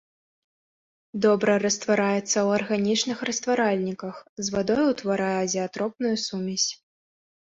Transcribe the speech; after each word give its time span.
Добра 1.25 1.57
раствараецца 1.65 2.23
ў 2.23 2.49
арганічных 2.61 3.17
растваральніках, 3.29 4.15
з 4.47 4.55
вадой 4.55 4.83
утварае 4.93 5.35
азеатропную 5.43 6.15
сумесь. 6.25 6.67